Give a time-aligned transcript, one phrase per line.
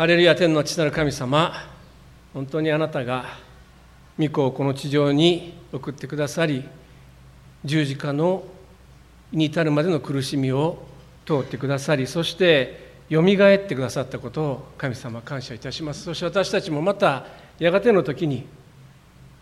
[0.00, 1.52] ハレルヤ天の父なる神様
[2.32, 3.36] 本当にあなたが
[4.18, 6.64] 御子をこの地上に送ってくださり
[7.66, 8.44] 十字架の
[9.30, 10.82] に至るまでの苦しみを
[11.26, 16.04] 通ってくださりそしてよみがえってくださったことを神様感謝いたします。
[16.04, 17.26] そして私たちもまた
[17.58, 18.46] やがての時に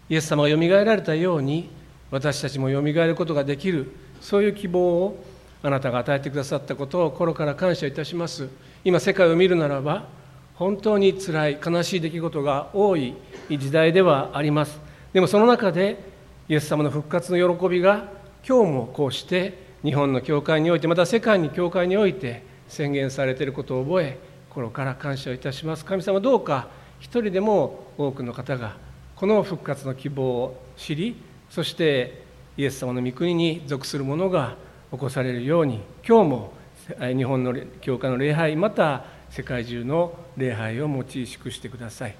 [0.08, 1.70] イエス様がよみがえられたように
[2.10, 5.24] 私たちもよみがえることができるそういう希望を
[5.62, 8.48] あなたが与えてくださったことを心から感謝いたします。
[8.84, 10.17] 今世界を見るならば
[10.58, 13.14] 本当につらい悲しい出来事が多い
[13.48, 14.80] 時代ではあります。
[15.12, 16.02] でもその中で
[16.48, 18.08] イエス様の復活の喜びが
[18.46, 24.18] 今日もこうして日本の教会においてまた世界に教会において宣言されていることを覚え
[24.50, 25.84] 心から感謝をいたします。
[25.84, 26.66] 神様どうか
[26.98, 28.76] 一人でも多くの方が
[29.14, 31.14] この復活の希望を知り
[31.50, 32.24] そして
[32.56, 34.56] イエス様の御国に属する者が
[34.90, 36.52] 起こされるように今日も
[36.98, 42.14] 日本の教会の礼拝また世界中の礼拝を用い祝してください。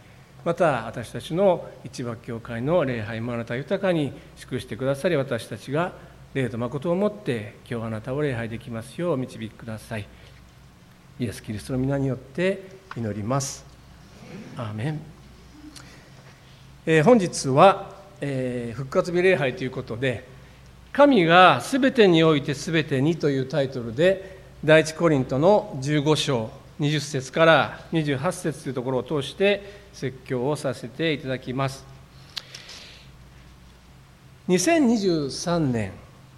[0.45, 5.93] また私たちの一幕教会の礼拝もあなた豊かに祝してくださり私たちが
[6.33, 10.07] 霊と誠をもって今日あなたを礼拝できますよう導きください。
[11.19, 12.63] イエス・キリストの皆によって
[12.97, 13.65] 祈ります。
[14.57, 15.01] アーメン、
[16.87, 20.27] えー、本日は、えー、復活日礼拝ということで
[20.93, 31.85] 神がすべてにおいてすべてにというタイトルで第一コリントの15章20節から28節というところを通して説教をさせていただきます。
[34.49, 35.93] 2023年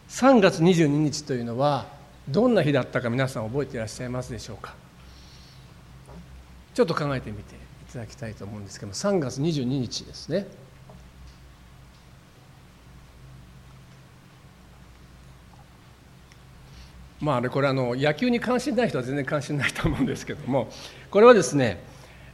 [0.08, 1.86] 3月22日というのは
[2.28, 4.74] どんな日だったか皆さん覚えていらっしゃいますでしょうか？
[6.74, 7.58] ちょっと考えてみてい
[7.92, 10.46] ただきたいと思うんですけども3月22日ですね。
[17.20, 20.70] まあ、あれこれあの野球に関心ない人は全然関心ないと思うんですけども
[21.10, 21.82] これはですね、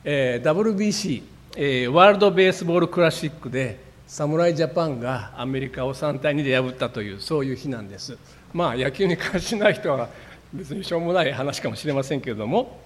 [0.04, 1.22] えー、WBC、
[1.56, 8.16] えー、ワールド・ベースボール・クラシックで侍ジャパンがアメリカを3対2で破ったというそういう日なんです。
[8.52, 10.08] まあ野球に関心ない人は
[10.54, 12.80] 別にしょうもない話かもしれませんけれども。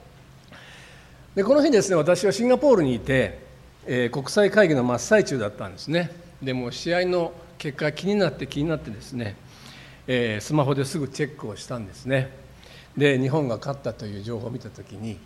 [1.34, 3.38] でこの日ですね私はシンガポールにいて、
[3.86, 6.10] えー、国際会議の真っ最中だったんですね。
[6.42, 9.36] でも試合の結果気になって気になってですね
[10.12, 12.32] えー、スマホですぐチェックをしたんですね。
[12.96, 15.16] で日本が勝ったという情報を見た時に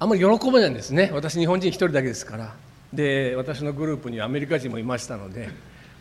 [0.00, 1.12] あんまり喜ばないんですね。
[1.14, 2.52] 私日本人1人だけですから。
[2.92, 5.48] で私のグループにはアメリカ人もいましたので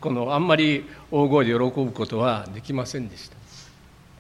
[0.02, 3.36] このあんまり大声で喜ぶことはできませんでした、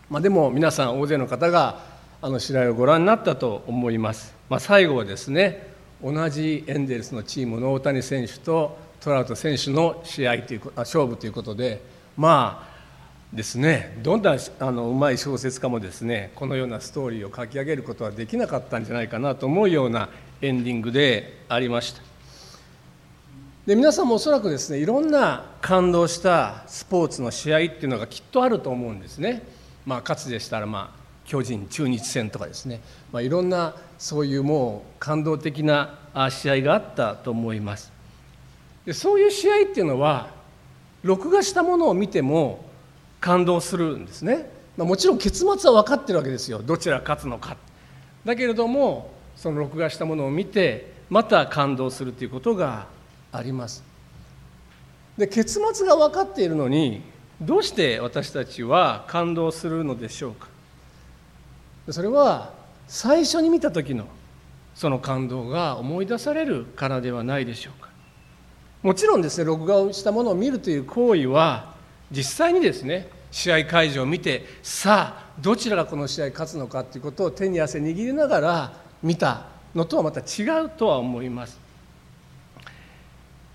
[0.09, 1.79] まあ、でも皆さん大勢の方が
[2.21, 5.73] あの試合をご覧になったと思います、まあ、最後はですね
[6.03, 11.81] 同じエンゼルスのチームの大谷選手とトラウト選手の試合というあ勝負ということで
[12.17, 12.74] まあ
[13.33, 13.97] ですね。
[14.01, 20.09] どんなあのうまい小説家もですねこのようなストーリーを書き上げることはできなかったんじゃないかなと思うような
[20.41, 22.01] エンディングでありました。
[23.65, 29.41] で皆さんもおそらくですねいろんな感動したスポーツの試合っていうのがきっとあると思うんですね、
[29.87, 32.81] まあ、かつでしたら、まあ、巨人中日戦とかですね、
[33.11, 35.97] まあ、いろんなそういうもう感動的な
[36.29, 37.91] 試合があったと思います。
[38.85, 40.29] でそういう試合っていうのは
[41.01, 42.64] 録画したものを見ても
[43.25, 44.47] 感動するんですね、
[44.77, 46.61] まあ、もちろん結末は分かってるわけですよ。
[46.61, 47.57] どちら勝つのか。
[48.23, 52.85] だけれどもその録画したものを見てまた感動するということが
[53.31, 53.83] あります。
[55.17, 57.01] で結末が分かっているのに
[57.41, 60.47] どうして私たちは感動するのでしょうか。
[61.89, 62.53] それは
[62.87, 64.05] 最初に見た時の
[64.75, 67.89] その感動が思い出されるからではないでしょうか。
[68.83, 71.73] もちろんですね録画をしたものを見るという行為は
[72.11, 78.73] 実際にですね試合会場を見てさあどちらがこの試合勝つのかということを手に汗握りながら
[79.03, 81.59] 見たのとはまた違うとは思います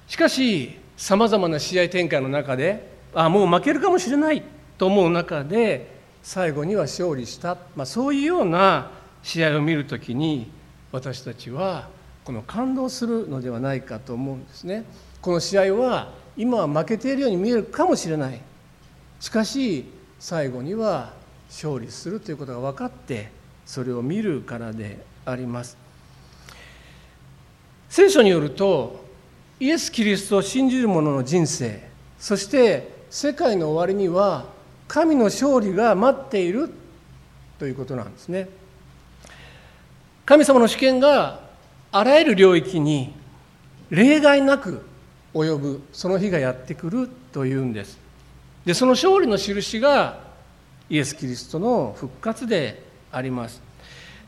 [0.06, 4.42] しかしさまざまな試合展開の中であもう負けるかもしれない
[4.76, 8.90] と思う中で最後には勝利した、まあ、そういうような
[9.22, 10.50] 試合を見るときに
[10.92, 11.88] 私たちは
[12.24, 14.84] この感動するのではないかと思うんですね。
[15.22, 18.40] この試合は今は負けているように見えるかもしれない
[19.20, 19.84] しかし
[20.18, 21.12] 最後には
[21.48, 23.30] 勝利するということが分かって
[23.66, 25.76] それを見るからであります。
[27.88, 29.04] 聖書によると
[29.58, 31.88] イエス・キリストを信じる者の人生
[32.18, 34.46] そして世界の終わりには
[34.88, 36.70] 神の勝利が待っている
[37.58, 38.48] ということなんですね。
[40.24, 41.40] 神様の主権が
[41.92, 43.12] あらゆる領域に
[43.90, 44.82] 例外なく
[45.34, 47.99] 及ぶその日がやってくるというんです。
[48.70, 50.20] でその勝利の印が
[50.88, 52.80] イエス・キリストの復活で
[53.10, 53.60] あります。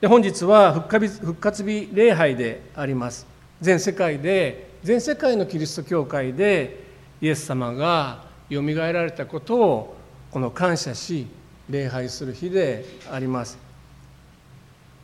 [0.00, 3.24] で本日は復活日礼拝であります。
[3.60, 6.82] 全世界で全世界のキリスト教会で
[7.20, 9.96] イエス様がよみがえられたことを
[10.32, 11.28] この感謝し
[11.70, 13.56] 礼拝する日であります。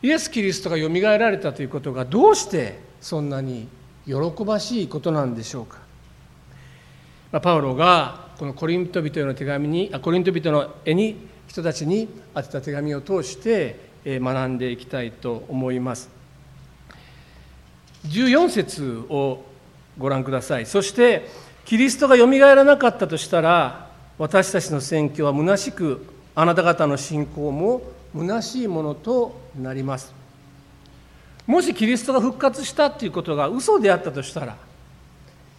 [0.01, 3.69] イエス・キリストがよみがえられたということがどうしてそんなに
[4.05, 5.77] 喜ばしいことなんでしょうか。
[7.31, 16.09] まパウロがこのコリント人への手紙にコリント人の絵に人たちに宛てた手紙を通して学んでいきたいと思います。
[18.07, 19.43] 14節を
[19.97, 20.65] ご覧ください。
[20.65, 21.27] そして
[21.65, 27.81] キリストがよみがえらなかったとしたら私たちの宣教は虚しくあなた方の信仰も
[28.15, 30.13] 虚しいものとなります。
[31.45, 34.55] もしキリストが復活したということが嘘であったとしたら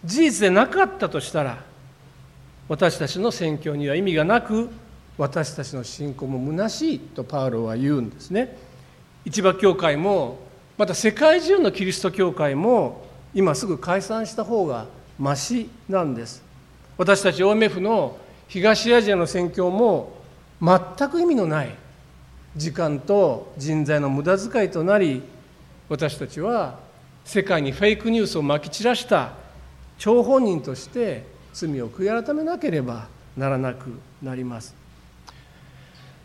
[0.03, 1.69] 事実でなかったとしたら
[2.71, 4.69] 私たちの宣教には意味がなく
[5.17, 8.57] 私たちの信仰も虚しいとパウロは言うんですね。
[9.25, 10.39] 市場教会も
[10.77, 14.85] また世界中のキリスト教会も今すぐ解散した方が
[15.19, 16.45] ましなんです。
[16.97, 20.13] 私たち OMF の東アジアの宣教も
[20.61, 21.75] 全く意味のない
[22.55, 25.21] 時間と人材の無駄遣いとなり
[25.89, 26.79] 私たちは
[27.25, 29.33] 世界にフェイクニュースをまき散らした
[29.97, 33.07] 張本人として罪を悔い改めなければ
[33.37, 34.75] ならなくなります。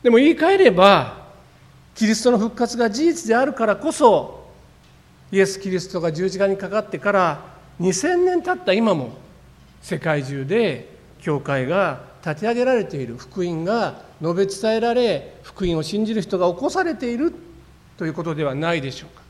[0.02, 1.26] でも言い換えれば
[1.94, 4.50] キリストの復活が事実であるからこそ
[5.32, 7.40] イエス・キリストが十字架にかかってから
[7.80, 9.18] 2000年経った今も
[9.82, 17.32] 世界中で教会が立て上げられている福音が述べ伝えられ福音を信じる人が起こされている
[17.96, 19.22] ということではないでしょうか。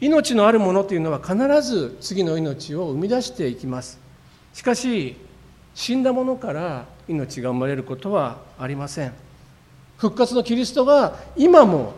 [0.00, 4.01] 命のあるものというのは必ず次の命を生み出していきます。
[4.52, 5.16] しかし
[5.74, 9.12] 死んだものから命が生まれることはありません。
[9.96, 11.94] 復活のキリストが今も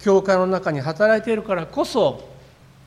[0.00, 2.28] 教会の中に働いているからこそ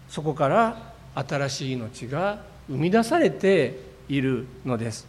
[0.09, 3.79] そこから新しい命が生み出されて
[4.09, 5.07] いるのです。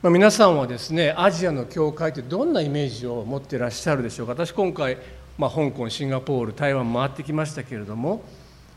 [0.00, 4.32] まあ、皆さんはですねアジアの教会ってどんなイメージを持ってらっしゃるでしょうか。
[4.32, 4.98] 私今回、
[5.38, 8.22] まあ、香港シンガポール台湾回ってきましたけれども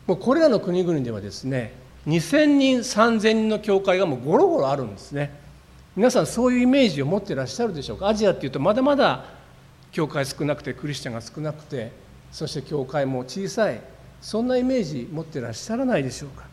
[0.06, 1.74] もうこれらの国々ではですね
[2.06, 5.30] 2000人3000人の教会がもうゴロゴロあるんですね。
[5.96, 8.08] 皆さんそういうイメージを持ってらっしゃるでしょうか？
[8.08, 9.24] アジアっていうとまだまだ
[9.90, 11.90] 教会少なくてクリスチャンが少なくて
[12.30, 13.80] そして教会も小さい
[14.20, 16.46] そんなイメージ持ってらっしゃらないでしょうか？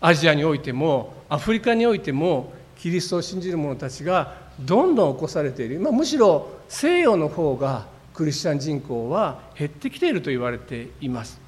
[0.00, 11.40] アジアにおいてもアフリカにおいてもキリストを信じる者たちがどんどん起こされている、まあ、むしろ西洋の方がクリスチャン人口は減ってきていると言われています。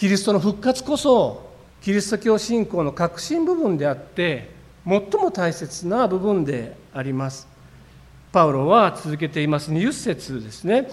[0.00, 1.50] キリストの復活こそ
[1.82, 4.48] キリスト教信仰の核心部分であって
[4.86, 7.46] 最も大切な部分であります。
[8.32, 9.70] パウロは続けています。
[9.70, 10.88] 20節ですね。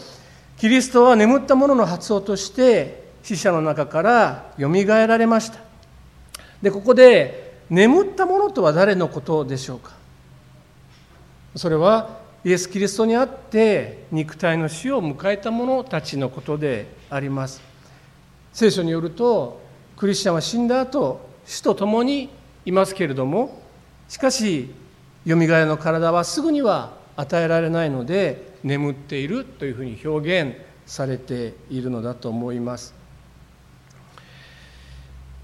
[0.57, 5.59] キリストは眠った者の発音として死者の中からよみがえられました。
[6.61, 9.93] でここで眠ったものとは誰のことでしょうか？
[11.55, 17.76] それはイエス・キリストにあって肉体の死を迎えた者たちのことであります。
[18.57, 19.61] 聖書によると
[19.97, 22.27] クリスチャンは死んだ後死と共に
[22.65, 23.61] いますけれども
[24.09, 24.73] しかし
[25.25, 30.57] よみがえの体はすぐには与えられないので眠っているというふうに表現
[30.87, 32.95] されているのだと思います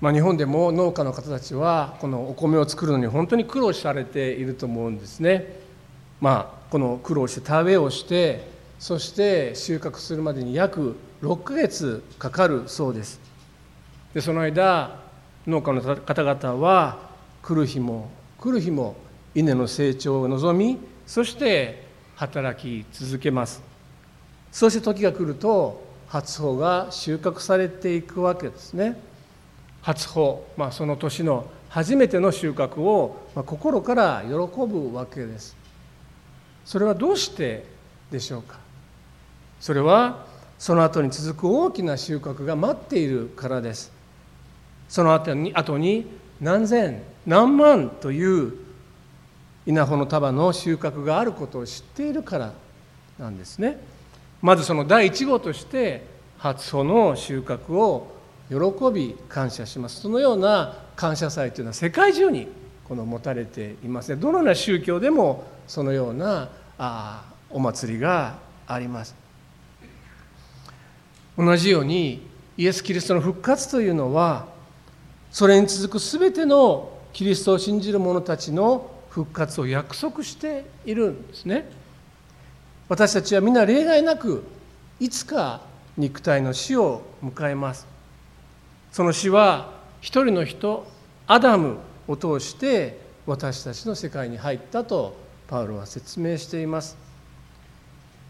[0.02, 5.62] まあ、日本でも農家の方たちはこのお米を作るのに本当に苦労されていると思うんですね。
[6.20, 8.46] まあ、この苦労して田植えをして
[8.80, 13.20] そして収穫するまでに約6ヶ月かかるそうです。
[14.14, 15.00] でその間
[15.48, 16.98] 農家の方々は
[17.42, 18.98] 来る日も来る日も
[19.34, 20.78] 稲の成長を望み
[21.08, 23.64] そして働き続けます。
[24.52, 29.00] そして時が来ると初穂が収穫されていくわけですね。
[29.82, 35.56] 初穂、まあ、その年の初めての収穫を、ま、心から喜ぶわけです。
[36.66, 37.66] それはどうして
[38.12, 38.60] でしょうか？
[39.62, 40.33] それは
[40.64, 43.92] その後に続く大きな収穫が待っているからです。
[44.88, 46.08] その後に後に
[46.40, 48.54] 何千何万という
[49.66, 52.54] 稲穂の束の収穫があることを知っているから
[53.20, 53.78] なんですね。
[54.42, 56.06] まずその第一号として
[56.38, 58.16] 初穂の収穫を
[58.48, 58.56] 喜
[58.94, 60.00] び感謝します。
[60.00, 62.48] そのような感謝祭というのは世界中に
[62.88, 64.16] この持たれていますね。
[64.16, 69.23] どのような宗教でもそのようなあお祭りがあります。
[71.38, 72.26] 同じように
[72.58, 74.48] イエス・キリストの復活というのは
[75.32, 81.70] それに続く全てのキリストを信じる者たちの復活を約束しているんですね。
[82.90, 84.44] 私たちは皆例外なく
[85.00, 85.62] いつか
[85.98, 87.88] 肉体の死を迎えます。
[88.92, 89.72] その死は
[90.02, 90.86] 一人の人
[91.28, 95.16] アダムを通して私たちの世界に入ったと
[95.48, 97.03] パウロは説明しています。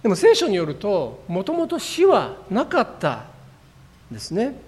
[0.04, 3.24] でも聖書によるともともと死はなかった
[4.12, 4.60] ですね。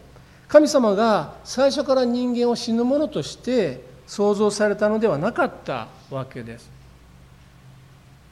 [0.47, 6.71] 神様が最初から人間を死ぬものとして創造されたのではなかったわけです。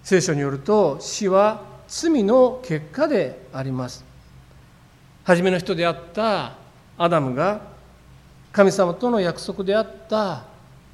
[0.03, 4.05] 聖書によると死は罪の結果であります。
[5.25, 6.53] 初めの人であった
[6.97, 7.61] アダムが
[8.53, 10.45] 神様との約束であった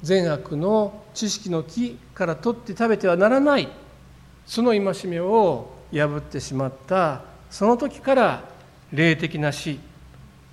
[0.02, 3.68] 善悪の知識の木から取って食べてはならない
[4.46, 8.44] その戒めを破ってしまったその時から
[8.92, 9.78] 霊的な死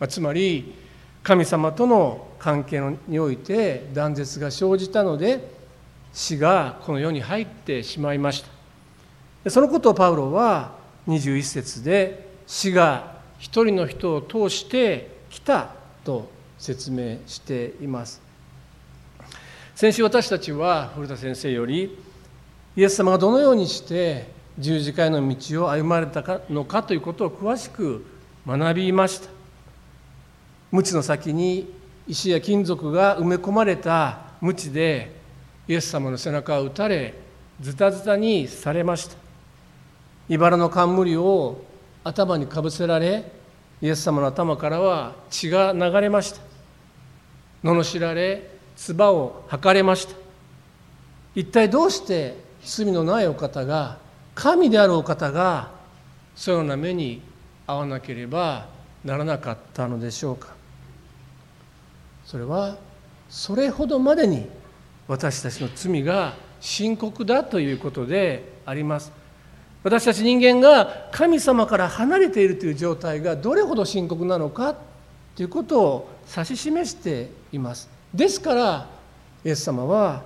[0.08, 0.76] つまり
[1.24, 5.58] 神様との関係において断絶が生じたので
[6.14, 8.44] 死がこの世に入ってしまいまし
[9.44, 9.50] た。
[9.50, 10.76] そのことをパウロは
[11.08, 15.70] 21節で死が一人の人を通して来た
[16.04, 18.22] と説明しています。
[19.76, 21.98] 先週私たちは古田先生より
[22.76, 28.06] イエス様がどのようにして十字架への道を歩まれたのかということを詳しく
[28.46, 29.30] 学びました。
[30.72, 31.72] 鞭の先に
[32.08, 35.16] 石や金属が埋め込まれた鞭で
[35.68, 37.14] イエス様の背中を打たれ
[37.60, 39.16] ズタズタにされました。
[40.30, 41.64] 茨の冠を
[42.04, 43.32] 頭にかぶせられ
[43.82, 46.40] イエス様の頭からは血が流れました。
[47.64, 50.16] 罵られ唾を吐かれました。
[51.36, 54.00] 一体どうして罪のないお方が
[54.38, 55.72] 神であるお方が
[56.36, 57.24] そのような目に
[57.66, 58.68] 遭わなければ
[59.04, 60.50] ならなかったのでしょうか。
[62.24, 62.78] それは
[63.30, 64.48] それほどまでに
[65.08, 69.12] 私たちの罪が深刻だということであります。
[69.84, 74.76] 私たち人間が神様から離れているという状態がどれほど深刻なのか
[75.36, 77.90] ということを指し示しています。
[78.14, 78.88] ですから
[79.44, 80.22] イエス様は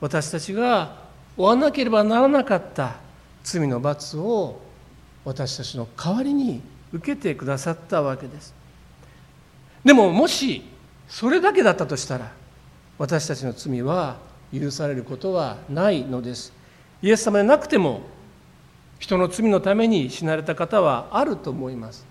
[0.00, 0.96] 私たちが
[1.36, 3.11] 負わなければならなかった。
[3.42, 4.60] 罪の罰を
[5.24, 8.54] 私たちの代わりに受けてくださったわけです。
[9.84, 10.62] でももし
[11.08, 12.32] それだけだったとしたら
[12.98, 14.16] 私たちの罪は
[14.52, 16.52] 許されることはないのです。
[17.02, 18.02] イエス様でなくても
[18.98, 22.06] 人の罪のために死なれた方はあると思います。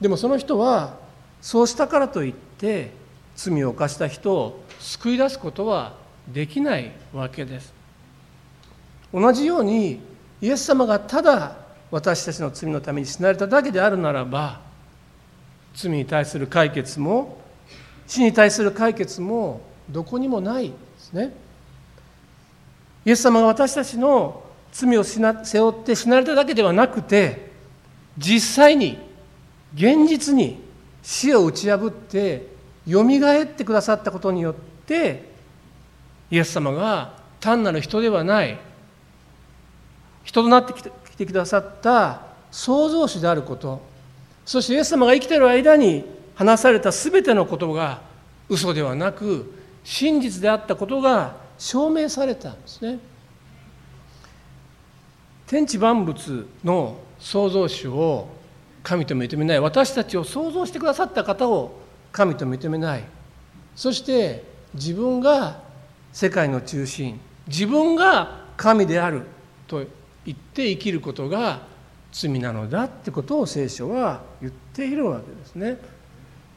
[0.00, 0.96] でもその人は
[1.42, 2.92] そうしたからといって
[3.36, 5.94] 罪を犯した人を救い出すことは
[6.28, 7.74] できないわけです。
[9.12, 10.00] 同じように
[10.40, 11.56] イエス様がただ
[11.90, 14.60] 私たちの罪のために死なれただけであるならば
[15.74, 17.38] 罪に対する解決も
[18.06, 21.32] 死に対する解決もどこにもないですね。
[23.04, 24.42] イエス様が私たちの
[24.72, 27.50] 罪を背負って死なれただけではなくて
[28.18, 28.98] 実際に
[29.74, 30.60] 現実に
[31.02, 32.46] 死を打ち破って
[32.86, 34.54] よみがえってくださったことによっ
[34.86, 35.30] て
[36.30, 38.58] イエス様が単なる人ではない
[40.24, 43.82] 人となってきてきてくださった創造主であること
[44.44, 48.00] そしてイエス様が生きている間に話された全てのことが
[48.48, 49.52] 嘘ではなく
[49.84, 52.98] 真実であったことが証明されたんですね。
[55.46, 58.28] 天地万物の創造主を
[58.82, 61.78] 神と認めない私たちを創造してくださった方を
[62.12, 63.04] 神と認めない
[63.74, 65.60] そして自分が
[66.12, 69.22] 世界の中心自分が神である
[69.66, 69.84] と
[70.24, 71.62] 言って生きることが
[72.12, 75.78] 罪なのだってことを聖書は言っているわけですね。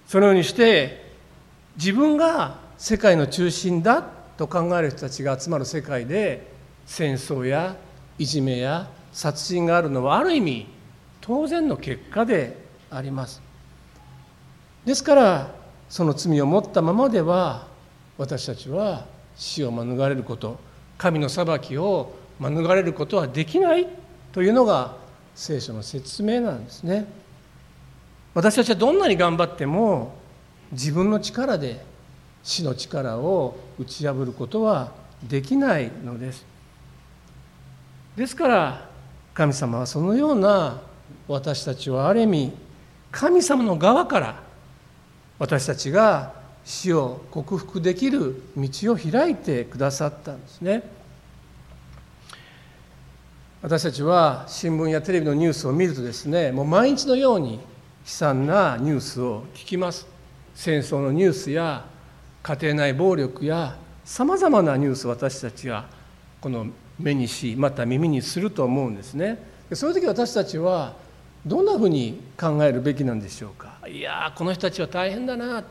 [0.08, 1.14] そのようにして
[1.78, 4.04] 自分が世界の中心だ
[4.38, 6.52] と考える人たちが集まる世界で
[6.86, 7.76] 戦争や
[8.18, 10.68] いじめや殺人があるのはある意味
[11.22, 12.58] 当然の結果で
[12.92, 13.42] あります
[14.86, 15.56] ですから
[15.88, 17.68] その罪を持ったままでは
[18.18, 19.06] 私たちは
[19.36, 20.60] 死を免れること
[20.98, 23.88] 神の裁きを免れることはできない
[24.32, 24.96] というのが
[25.36, 27.06] 聖書の説明なんですね。
[28.34, 30.16] 私たちはどんなに頑張っても
[30.72, 31.86] 自分の力で
[32.44, 34.92] 死の力を打ち破ることは
[35.24, 36.46] できないのです。
[38.16, 38.90] ですから
[39.34, 40.82] 神様はそのような
[41.28, 42.52] 私たちをある意味
[43.12, 44.44] 神様の側から
[45.40, 46.34] 私たちが
[46.66, 50.84] 死を克服できる道を開いてくださったんですね。
[53.64, 57.60] 私たちは新聞やテレビのニュースを見るとですねもう毎日のように悲
[58.04, 60.06] 惨なニュースを聞きます。
[60.54, 61.86] 戦争のニュースや
[62.42, 65.86] 家庭内暴力やさまざまなニュースを私たちは
[66.42, 66.68] この
[67.00, 69.42] 目にしまた耳にすると思うんですね。
[69.72, 70.98] そういう時私たちは
[71.46, 73.80] どんなふうに考えるべきなんでしょうか。
[73.88, 75.64] いやこの人たちは大変だな。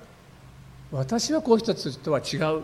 [0.91, 2.63] 私はこういう人たちとは違う。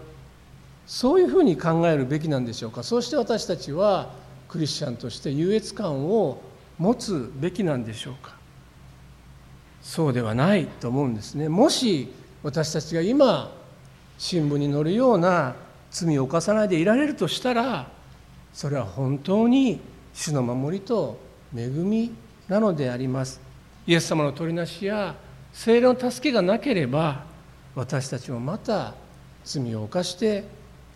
[0.86, 2.82] そういうふうに考えるべきなんでしょうか。
[2.82, 6.40] そして私たちはクリスチャンとして優越感を
[6.78, 8.36] 持つべきなんでしょうか？
[9.82, 11.48] そうではないと思うんですね。
[11.48, 12.12] もし
[12.42, 13.52] 私たちが今
[14.16, 15.54] 新聞に載るような
[15.90, 17.90] 罪を犯さないでいられるとしたら
[18.52, 19.80] それは本当に
[20.14, 21.18] 主の守りと
[21.54, 22.12] 恵み
[22.48, 23.40] なのであります。
[23.86, 25.14] イエス様の取りなしや
[25.52, 27.24] 精霊の助けがなければ
[27.74, 28.94] 私たちもまた
[29.44, 30.44] 罪を犯して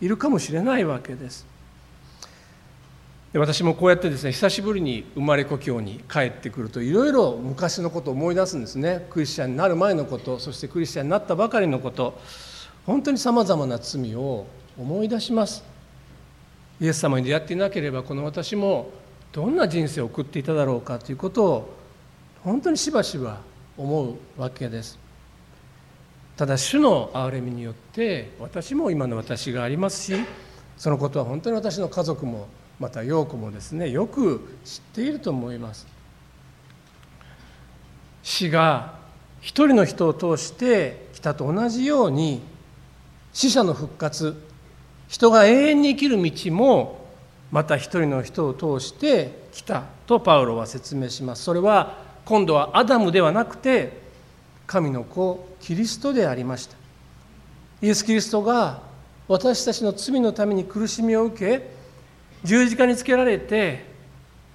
[0.01, 1.47] いるかもしれないわけです。
[3.33, 9.07] で私もこうやってですね久しぶりに生まれ故郷に帰ってくるといろいろ昔のことを思い出すんですね。
[9.09, 12.19] クリスチャンになる前のことそしてクリスチャンになったばかりのこと。
[12.85, 14.47] 本当にさまざまな罪を
[14.77, 15.65] 思い出します。
[16.81, 18.91] イエス様に出会っていなければこの私も
[19.31, 21.75] どんな人生を送っていただろうかということを
[22.43, 23.41] 本当にしばしば
[23.79, 24.99] 思うわけです。
[26.37, 30.15] ただ主の憐れみによって私も今の私がありますし
[30.77, 32.49] そのことは本当に私の家族も
[32.83, 35.87] また陽子もですねよく知っていると思います。
[38.25, 38.95] 死が
[39.41, 42.43] 一人の人を通して来たと同じように
[43.33, 44.37] 死者の復活
[45.07, 47.07] 人が永遠に生きる道も
[47.53, 51.45] また一人の人を通して来たとパウロは説明します。
[51.45, 54.03] それは今度はアダムではなくて
[54.67, 56.75] 神の子キリストでありました。
[57.81, 58.83] イエス・キリストが
[59.29, 61.82] 私たちの罪のために苦しみを受け
[62.45, 63.85] 十字架につけられて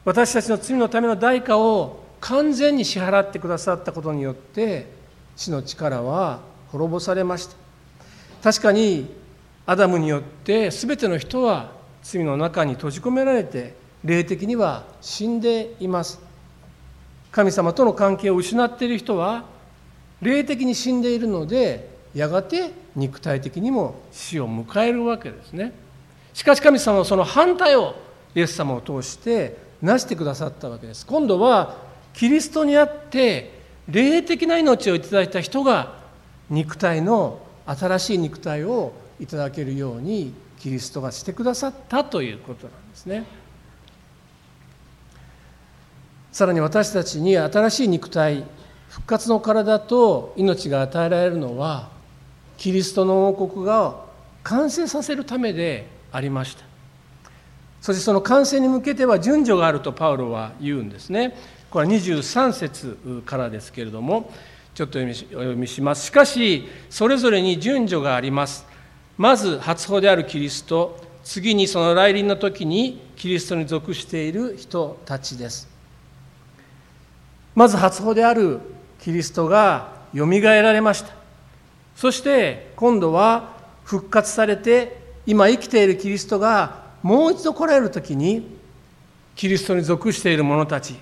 [0.05, 4.87] 私たちの罪のための代価を完全に支払ってくださったことによって
[5.35, 6.39] 死の力は
[6.71, 7.55] 滅ぼされました。
[8.43, 9.13] 確かに
[9.65, 11.71] アダムによって全ての人は
[12.03, 16.19] 罪の中に閉じ込められて霊的には死んでいます。
[17.31, 19.45] 神様との関係を失っている人は
[20.21, 25.73] 霊的に死んでいるのでやがて肉体的にも死を迎えるわけですね。
[26.37, 27.95] しかし神様はその反対を
[28.35, 31.03] イエス様を通してなしてくださったわけです。
[31.03, 31.77] 今度は
[32.13, 35.95] キリストにあって霊的な命をいただいた人が
[36.51, 43.25] 肉体の新しい肉体をいただけるようにキリストがしてくださったということなんですね。
[46.31, 48.43] さらに私たちに新しい肉体
[48.89, 51.89] 復活の体と命が与えられるのは
[52.59, 53.95] キリストの王国が
[54.43, 56.63] 完成させるためでありました。
[57.81, 61.35] そしてその完成に向けては順序があるとパウロは言うんですね。
[61.69, 64.31] これは23節からですけれども
[64.73, 66.05] ちょっとお読みします。
[66.07, 68.65] しかしそれぞれに順序があります。
[69.17, 75.67] まず初歩であるキリスト次にその来臨の時にキリストに属している人たちです。
[77.55, 78.59] まず初歩である
[79.01, 81.09] キリストがよみがえられました。
[81.95, 88.57] そして今度は復活されて今生きているキリストがもう一度来られる時に
[89.35, 90.95] キリストに属している者たち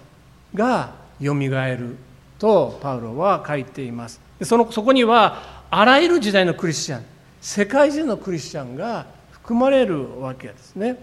[0.53, 1.95] がよみがえる
[2.39, 4.19] とパウロは書いています。
[4.41, 7.05] そのそこにはあらゆる時代のクリスチャン
[7.39, 10.97] 世界中のクリスチャンが含まれるわけですね。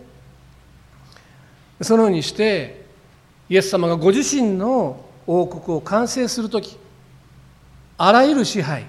[1.80, 2.84] そのようにして
[3.48, 6.76] イエス様がご自身の王国を完成する時
[7.96, 8.86] あらゆる支配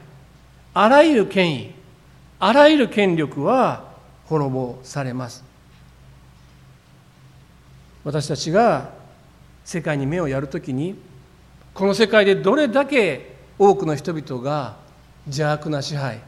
[0.73, 1.71] あらゆる権威
[2.39, 3.92] あらゆる権力は
[4.25, 5.43] 滅ぼされます。
[8.03, 8.91] 私たちが
[9.63, 10.95] 世界に目をやるときに
[11.73, 14.75] この世界でどれだけ多くの人々が
[15.25, 16.19] 邪悪な支配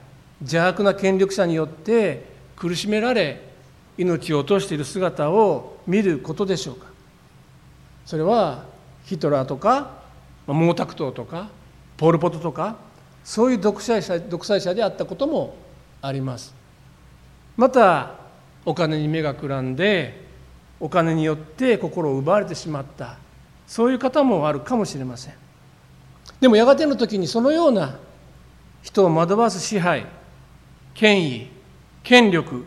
[0.42, 3.42] 邪悪な権力者によって苦しめられ
[3.98, 6.88] 命を落としている姿を見ることでしょうか。
[8.06, 8.66] それは
[9.06, 9.92] ヒトラーとか
[10.48, 11.50] 毛沢東とか
[11.98, 12.76] ポール・ポトとか
[13.24, 15.56] そういう独裁者独裁者であったことも
[16.02, 16.65] あります。
[17.58, 18.16] また
[18.66, 20.26] お金に目がくらんで
[20.80, 23.18] お金によって心を奪われてしまった。
[23.68, 25.34] そういう方もあるかもしれません。
[26.40, 27.98] でもやがての時にそのような
[28.84, 30.06] 人を惑わす支配
[30.94, 31.48] 権威
[32.04, 32.66] 権力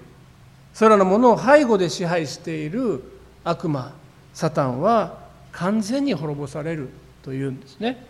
[0.75, 3.03] それらのものを背後で支配している
[3.45, 3.93] 悪魔
[4.33, 5.19] サタンは
[5.53, 6.89] 完全に滅ぼされる
[7.23, 8.05] というんですね。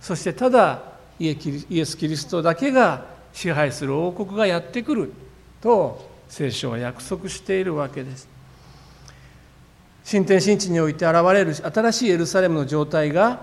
[0.00, 0.82] そしてただ
[1.18, 5.12] イエス・キリストだけが支配する王国がやってくる。
[5.62, 8.28] と聖書は約束しているわけです。
[10.04, 13.40] 新天新地において現れる新しいエルサレムの状態が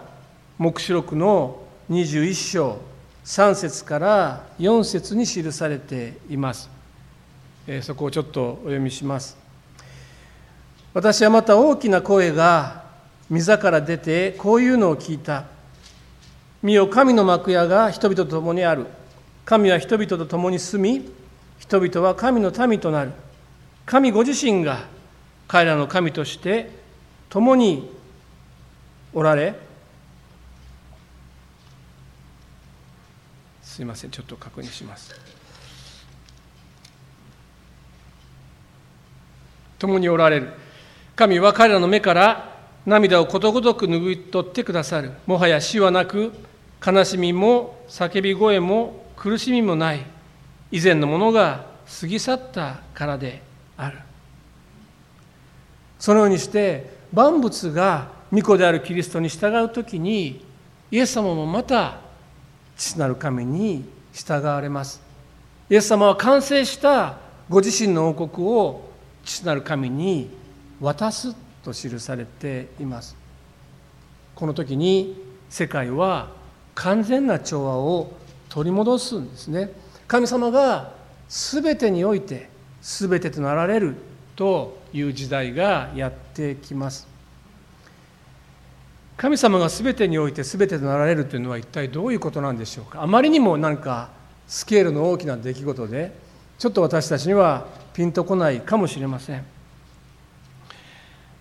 [0.57, 2.77] 黙示録の21章
[3.23, 6.69] 3節から4節に記されています。
[7.81, 9.37] そこをちょっとお読みします。
[10.93, 12.83] 私はまた大きな声が
[13.31, 15.45] 御から出てこういうのを聞いた。
[16.61, 18.87] 見よ神の幕屋が人々と共にある。
[19.45, 21.18] 神は人々と共に住み
[21.59, 23.11] 人々は神の民となる。
[23.85, 24.85] 神ご自身が
[25.47, 26.71] 彼らの神として
[27.29, 27.91] 共に
[29.13, 29.55] おられ。
[33.61, 35.13] すいませんちょっと確認します。
[39.77, 40.49] 共におられる。
[41.15, 45.11] 神は彼らの目から涙をことごとく拭い取ってくださる。
[45.25, 46.31] もはや死はなく
[46.85, 50.18] 悲しみも叫び声も苦しみもない。
[50.71, 51.65] 以前のものが
[51.99, 53.41] 過ぎ去ったからで
[53.77, 53.97] ある。
[55.97, 60.45] そのようにして万物が御子であるキリストに従う時に
[60.91, 61.99] イエス様もまた
[62.77, 65.01] 父なる神に従われます。
[65.69, 67.17] イエス様は完成した
[67.49, 68.89] ご自身の王国を
[69.25, 70.29] 父なる神に
[70.79, 73.15] 渡すと記されています。
[74.35, 76.29] この時に世界は
[76.75, 78.13] 完全な調和を
[78.47, 79.71] 取り戻すんですね。
[80.09, 80.91] 神様が
[81.29, 82.49] 全てにおいて
[82.81, 83.95] 全てとなられる
[84.35, 87.07] という時代がやってきます。
[89.17, 93.03] 神様が全てにおいて全てとなられるというのは一体どういうことなんでしょうか。
[93.03, 94.09] あまりにもなんか
[94.47, 96.11] スケールの大きな出来事で
[96.57, 99.45] ちょっと私たちにはピンとこないかもしれません。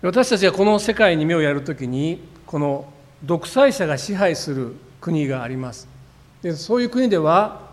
[0.03, 2.85] 私たちがこの世界に目をやるときにこの
[3.23, 5.87] 独裁者が支配する国があります。
[6.43, 7.68] でそういう国では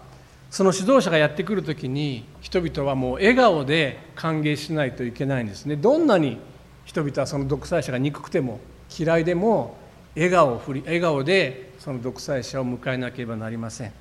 [0.51, 5.77] その指導者がやってくるときに人々はもう笑顔で歓迎しないといけないんですね。
[5.77, 6.39] どんなに
[6.85, 8.61] 人々はその独裁者が憎くても
[8.97, 9.77] 嫌いでも
[10.15, 13.93] 笑顔を振り笑顔でその独裁者を迎えなければなりません。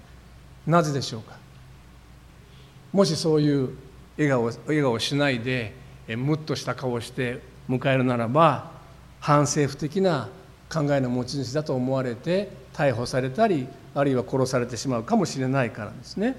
[0.66, 1.38] なぜでしょうか？
[2.94, 3.72] もしそういう
[4.18, 5.74] 笑顔笑顔をしないで
[6.08, 8.72] ムッとした顔をして迎えるならば
[9.20, 10.30] 反政府的な
[10.70, 16.36] 考えの持ち主だと思われて逮捕されたりあるいは殺されてしまうかもしれないからですね。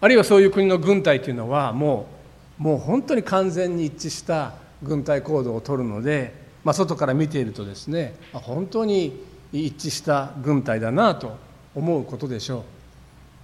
[0.00, 2.06] あるいはそういう国の軍隊というのはも
[2.58, 11.36] うもう本当に完全に一致した軍隊行動をとるので、まあ、外から見ているとですね本当に一致した軍隊だなと
[11.74, 12.62] 思うことでしょう。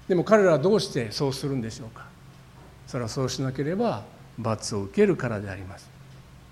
[0.09, 2.07] でも彼らはどうしてそうするんでしょうか。
[2.87, 4.05] それはそうしなければ
[4.39, 5.89] 罰を受けるからであります。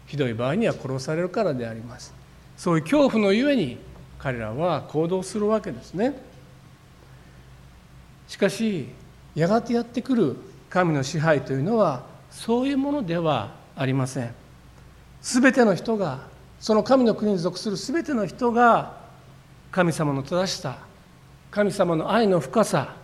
[0.07, 2.13] ひどい場合には殺されるからであります。
[2.57, 3.79] そういう恐怖のゆえに
[4.19, 6.15] 彼らは行動するわけですね。
[8.29, 8.89] しかし
[9.35, 10.37] やがてやってくる
[10.71, 14.35] 神の支配というのはそういうものではありません。
[15.23, 16.21] 全ての人が
[16.61, 18.97] その神の国に属する全ての人が
[19.71, 20.79] 神様の正しさ
[21.51, 22.95] 神様の愛の深さ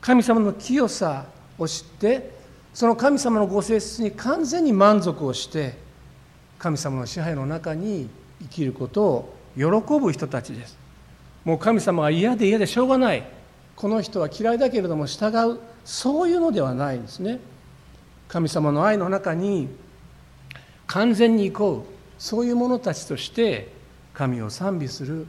[0.00, 1.26] 神様の清さ
[1.58, 2.30] を知って
[2.74, 5.74] その神様のご性質に完全に満足をして
[6.58, 8.08] 神様の支配の中に
[8.42, 9.64] 生きることを喜
[10.00, 10.76] ぶ人たちです。
[11.44, 13.22] もう神様が嫌で嫌でしょうがない。
[13.76, 15.60] この人は嫌いだけれども従う。
[15.84, 17.40] そういうのではないんですね。
[18.28, 19.68] 神様の愛の中に
[20.86, 21.92] 完全に行こう。
[22.18, 23.72] そういう者たちとして
[24.14, 25.26] 神を賛美する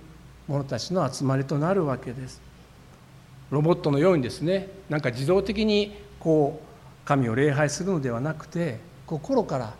[0.47, 2.39] 者たちの集まりとなるわけです。
[3.49, 4.69] ロボットのようにですね。
[4.89, 9.73] なんか自動的にこう神を礼拝するのではなくて心から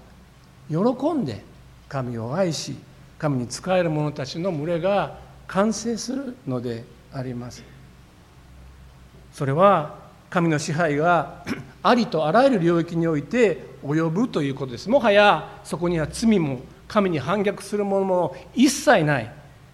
[0.70, 1.44] 喜んで
[1.88, 2.76] 神を愛し
[3.24, 6.84] 神に仕える者たちの群れが完成するので
[7.14, 7.64] あります。
[9.32, 9.96] それは
[10.30, 11.46] 神の支配が
[11.84, 14.90] ありとあらゆる領域において及ぶということです。
[14.90, 16.60] もはやそこには罪も
[16.90, 19.32] 神に反逆するものも一切ない。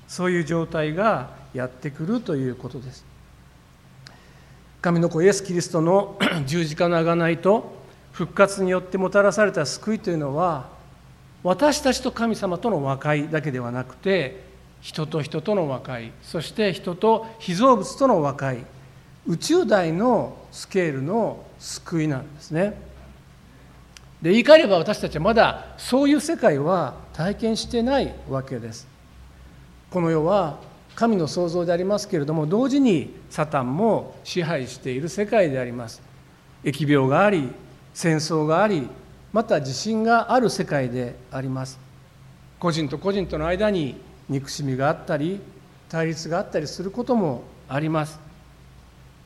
[0.08, 3.04] そういう状態がやってくるということです。
[4.80, 7.74] 神の子イエス・キリストの 十字架の贖いと
[8.12, 10.78] 復活によってもたらされた救いというのは
[11.44, 14.44] 私たちと神様との和解だけではなくて
[14.82, 18.66] 人と人との和解そして人と被造物との和解
[19.28, 22.74] 宇宙大のスケールの救いなんですね。
[24.22, 28.88] で言い換えれば私たちはまだそういう世界は体験してないわけです。
[29.92, 30.60] この世は
[30.96, 36.02] 神の創造でありますけれども同時にサタンも支配している世界であります。
[36.64, 37.50] 疫病があり
[37.94, 38.90] 戦争があり
[39.32, 41.80] また自信がある世界であります。
[42.60, 43.96] 個人と個人との間に
[44.28, 45.40] 憎しみがあったり
[45.88, 48.20] 対立があったりすることもあります。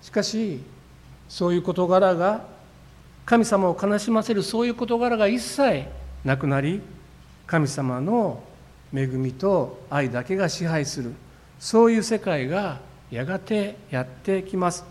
[0.02, 0.62] しかし
[1.30, 2.46] そういう事柄が
[3.26, 5.86] 神様を悲しませるそういう事柄が一切
[6.26, 6.82] なくなり
[7.48, 8.44] 神様の
[8.94, 11.14] 恵みと愛だけが支配する。
[11.60, 14.84] そういう世界がやがてやってきます。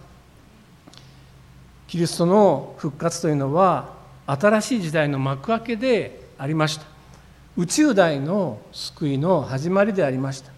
[1.86, 4.01] キリストの復活というのは
[4.32, 6.84] 新しい時代の幕開けでありました。
[7.56, 10.50] 宇宙大の救いの始まりでありました。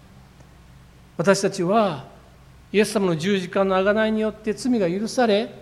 [1.17, 2.05] 私たちは
[2.71, 5.53] イエス様の十字架の贖いによって罪が許され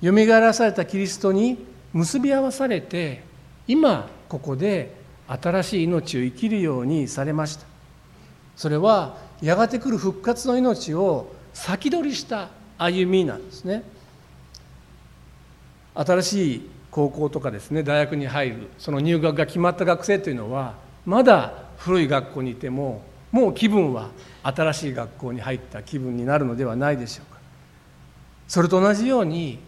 [0.00, 3.22] よみがえらされたキリストに結び合わされて
[3.68, 4.94] 今ここで
[5.28, 7.64] 新しい命を生きるようにされました。
[8.56, 13.84] それはやがて来る復活の命を先取りした歩みなんですね。
[15.94, 20.74] 新しい高校とかですね大学に入るその入学が決まった学生というのは
[21.06, 24.10] まだ古い学校にいてももう気分は
[24.42, 27.40] 新しい学校に入った気分になるのではないでしょうか。
[28.48, 29.60] それと同じように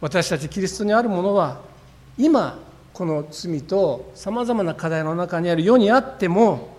[0.00, 1.62] 私たちキリストにあるものは
[2.18, 2.58] 今
[2.92, 6.76] この罪とさまざまな課題の中にある世にあっても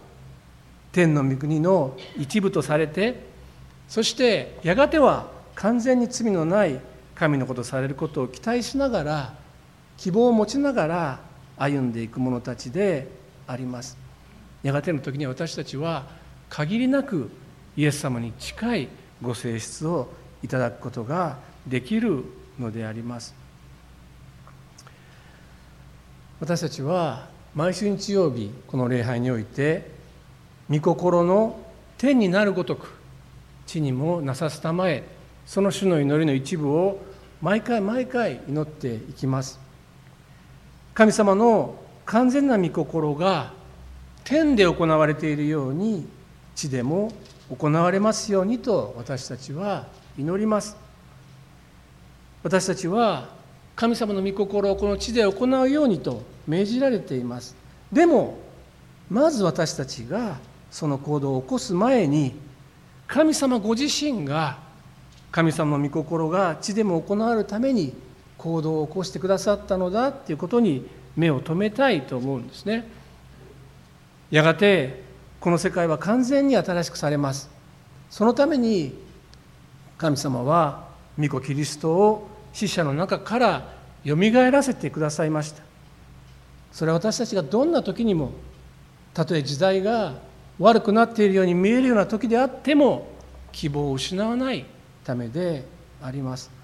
[0.91, 3.25] 天の御国の一部とされて
[3.87, 6.79] そしてやがては完全に罪のない
[7.15, 9.33] 神のことされることを期待しながら
[9.97, 11.19] 希望を持ちながら
[11.57, 13.07] 歩んでいく者たちで
[13.47, 13.97] あります。
[14.63, 16.07] やがての時に私たちは
[16.49, 17.29] 限りなく
[17.75, 18.89] イエス様に近い
[19.21, 20.09] ご性質を
[20.43, 22.23] いただくことができる
[22.59, 23.35] のであります。
[26.39, 29.89] 私たちは毎週日曜日この礼拝において
[30.69, 31.59] 御心の
[31.97, 32.93] 天になるごとく
[33.65, 35.03] 地にもなさすたまえ
[35.47, 36.99] その種の祈りの一部を
[37.41, 39.66] 毎回毎回祈っていきます。
[40.97, 41.75] 神様の
[42.07, 43.53] 完全な御心が
[44.23, 46.07] 天で行われているように
[46.55, 47.11] 地でも
[47.55, 49.85] 行われますようにと私たちは
[50.17, 50.75] 祈ります。
[52.41, 53.29] 私たちは
[53.75, 57.55] 神様の御心をこの地で行うようにと命じられています。
[57.93, 58.39] でも
[59.07, 60.39] まず私たちが
[60.71, 62.33] その行動を起こす前に
[63.05, 64.57] 神様ご自身が
[65.31, 67.93] 神様の御心が地でも行われるために
[68.37, 72.87] 行動を起こしてくださったのだっていうことに目を留めたいと思うんですね。
[74.29, 75.03] やがて
[75.39, 77.49] この世界は完全に新しくされます。
[78.09, 78.93] そのために
[79.97, 80.87] 神様は
[81.19, 83.73] 御子キリストを死者の中から
[84.03, 85.63] よみがえらせてくださいました。
[86.71, 88.31] それは私たちがどんな時にも
[89.13, 90.15] たとえ時代が
[90.59, 93.07] 悪くなっているように見えるような時であっても
[93.51, 94.65] 希望を失わない
[95.03, 95.65] ためで
[96.01, 96.56] あります。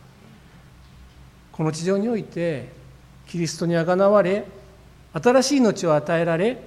[1.53, 2.69] この地上において
[3.27, 4.45] キリストにあがなわれ
[5.13, 6.61] 新しい命を与えられ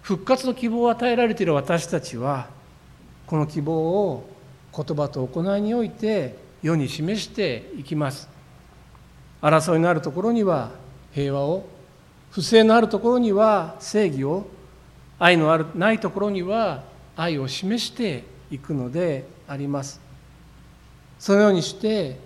[0.00, 2.48] 復活の希望を与えられている私たちは
[3.26, 4.28] この希望を
[4.74, 8.28] 言葉と行いにおいて世に示していきます。
[9.42, 10.70] 争いのあるところには
[11.12, 11.66] 平和を
[12.30, 14.46] 不正のあるところには正義を
[15.18, 16.84] 愛のあるないところには
[17.16, 20.00] 愛を示していくのであります。
[21.18, 22.18] そのようにして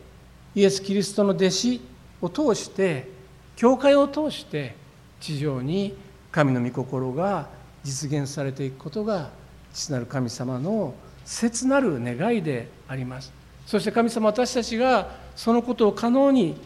[0.54, 1.80] イエス・キリストの弟子
[2.20, 3.08] を通して
[3.56, 4.74] 教会を通して
[5.20, 5.96] 地上に
[6.30, 7.48] 神の御心が
[7.82, 9.30] 実現されていくことが
[9.72, 13.32] 父なる神様の切なる願いであります。
[13.66, 16.56] そして神様私たちがそのことを可能に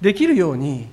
[0.00, 0.88] できるように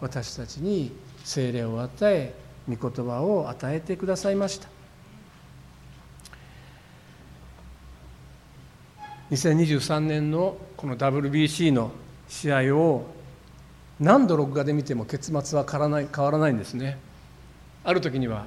[0.00, 0.92] 私たちに
[1.24, 2.34] 精霊を与え
[2.68, 4.68] 御言葉を与えてくださいました。
[9.30, 11.90] 2023年のこの WBC の
[12.28, 13.06] 試合を
[14.02, 16.98] 何度録画で見ても結末は変わらない変わらないんですね。
[17.84, 18.46] ある時には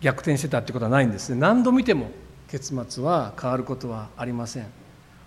[0.00, 1.40] 逆転してたってことはないんですね。
[1.40, 2.10] 何度見ても
[2.48, 4.66] 結末は変わることはありません。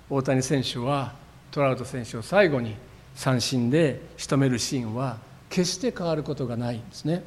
[0.10, 1.14] 大谷選手は
[1.52, 2.76] トラウト選手を最後に
[3.16, 5.18] 三振で仕留めるシーンは
[5.50, 7.22] 決して変わることがないんですね。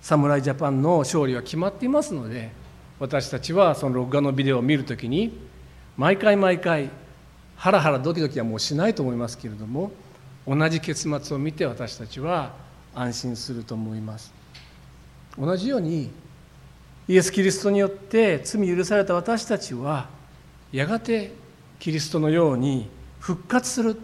[0.00, 2.52] 侍ジャパンの勝利は決まっていますので
[3.00, 5.36] 私たちはその録画のビデオを見るときに
[5.96, 6.90] 毎回毎回
[7.56, 9.90] ハラハラドキドキはもうしないと思いますけれども
[10.48, 12.54] 同じ結末を見て私たちは
[12.94, 14.32] 安心すると思います。
[15.38, 16.10] 同じように
[17.06, 20.08] イエス・キリストによって罪許された私たちは
[20.72, 21.32] やがて
[21.78, 22.88] キリストのように
[23.20, 24.00] 復活する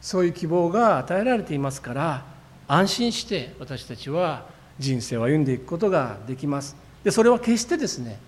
[0.00, 2.26] そういう希望が与えられていますから
[2.66, 4.46] 安心して私たちは
[4.80, 6.76] 人生を歩んでいくことができます。
[7.04, 8.18] でそれは決してですね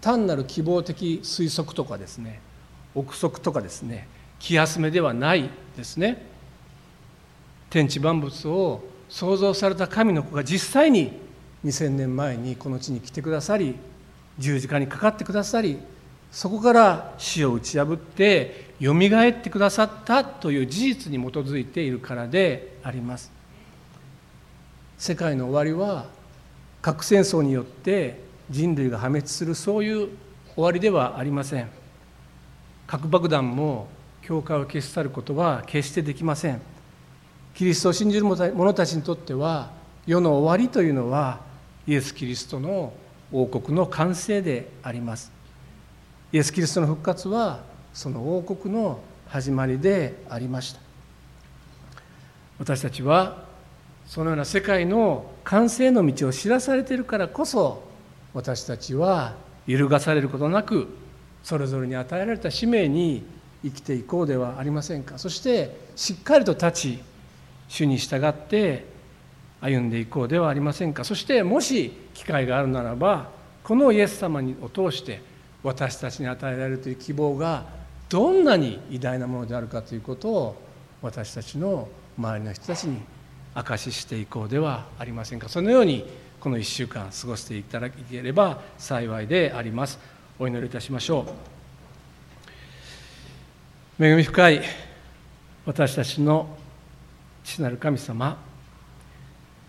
[0.00, 2.40] 単なる希望的推測とかですね
[2.94, 6.33] 憶測とかですね気休めではないですね。
[7.74, 11.10] 天地万物を創造された神の子が実際に
[11.64, 13.74] 2000年前にこの地に来てくださり
[14.38, 15.80] 十字架にかかってくださり
[16.30, 23.32] そこから死を打ち破ってよみがえってくださったという事実に基づいているからであります。
[24.96, 26.06] 世界の終わりは
[26.80, 30.08] 核戦争によって人類が破滅するそういう
[30.54, 31.68] 終わりではありません。
[32.86, 33.88] 核爆弾も
[34.22, 36.73] 教会を消し去ることは決してできません。
[37.54, 39.70] キリストを信じる者たちにとっては
[40.06, 41.40] 世の終わりというのは
[41.86, 42.92] イエス・キリストの
[43.32, 45.32] 王国の完成であります。
[46.32, 47.62] イエス・キリストの復活は
[47.92, 50.80] その王国の始まりでありました。
[52.58, 53.44] 私たちは
[54.06, 57.82] そのような世界の完成の道を知らされているからこそ
[58.32, 59.34] 私たちは
[59.66, 60.88] 揺るがされることなく
[61.42, 63.24] それぞれに与えられた使命に
[63.62, 65.18] 生きていこうではありませんか。
[65.18, 66.98] そしてしっかりと立ち
[67.68, 68.86] 主に従って
[69.60, 71.04] 歩んでいこうではありませんか。
[71.04, 73.30] そしてもし機会があるならば
[73.62, 75.22] このイエス様を通して
[75.62, 77.64] 私たちに与えられるという希望が
[78.10, 80.62] どんなに偉大なものであるかということを
[81.00, 83.00] 私たちの周りの人たちに
[83.54, 85.48] 証ししていこうではありませんか。
[85.48, 86.04] そのように
[86.40, 89.98] この1週間過ごしていただければ幸いであります。
[90.38, 91.24] お祈りいたしましょ
[93.98, 94.04] う。
[94.04, 94.60] 恵み深い
[95.64, 96.58] 私たちの
[97.44, 98.36] 父なる神様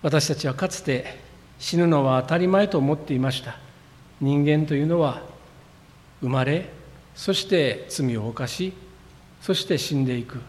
[0.01, 1.19] 私たちはかつて
[1.59, 3.57] 死ぬのは当たり前と思っていました。
[4.21, 5.21] 人間というのは
[6.21, 6.69] 生まれ
[7.15, 8.73] そして罪を犯し
[9.41, 10.39] そして死んでいく。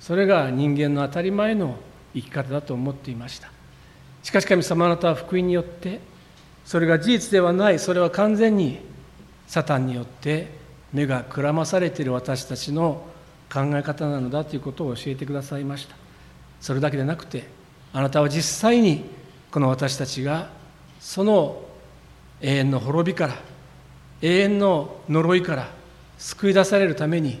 [0.00, 1.76] それが人間の当たり前の
[2.14, 3.50] 生き方だと思っていました。
[4.22, 6.00] しかし神様あなたは福音によって
[6.64, 8.80] それが事実ではないそれは完全に
[9.46, 10.48] サタンによって
[10.92, 13.06] 目がくらまされている私たちの
[13.52, 15.96] 考え方なのだということを教えてくださいました。
[16.60, 17.48] それだけでなくて
[17.92, 19.04] あなたは実際に
[19.50, 20.50] この私たちが
[21.00, 21.62] その
[22.40, 23.34] 永遠の滅びから
[24.22, 25.70] 永遠の呪いから
[26.18, 27.40] 救い出されるために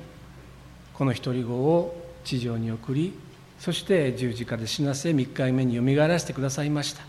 [0.94, 3.12] この独り子を地上に送り
[3.58, 7.02] そして十字架で死なせ3日目によみがえらせてくださいました。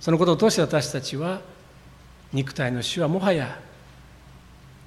[0.00, 1.40] そのことを通して私たちは
[2.32, 3.60] 肉体の死はもはや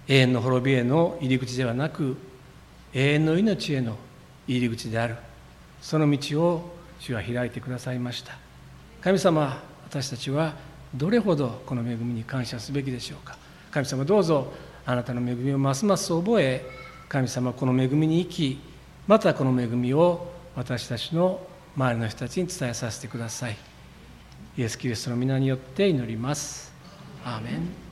[0.09, 2.17] 永遠の滅びへの入り口ではなく
[2.93, 3.95] 永遠の命への
[4.45, 5.15] 入り口である。
[5.81, 8.37] その道を主は開いてくださいました。
[9.01, 10.55] 神様私たちは
[10.93, 13.37] どれほどこの恵みに感謝すべきでしょうか。
[13.71, 14.51] 神様どうぞ
[14.85, 16.65] あなたの恵みをますます覚え
[17.09, 18.59] 神様この恵みに生き
[19.07, 23.57] またこの恵みを私たちの周りの人たちに伝えさせてください。
[24.57, 26.73] イエス・キリストの皆によって祈ります。
[27.25, 27.84] アーメン。